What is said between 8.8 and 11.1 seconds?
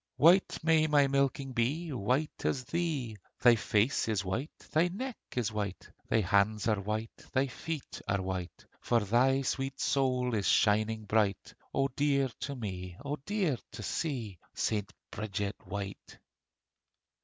thy sweet soul is shining